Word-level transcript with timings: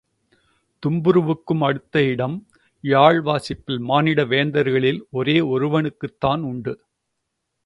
தும்புருவுக்கும் 0.83 1.63
அடுத்த 1.63 2.03
இடம், 2.03 2.47
யாழ் 2.83 3.21
வாசிப்பில் 3.21 3.79
மானிட 3.79 4.25
வேந்தர்களில் 4.25 5.01
ஒரே 5.11 5.39
ஒருவனுக்குத்தான் 5.39 6.41
உண்டு. 6.41 6.73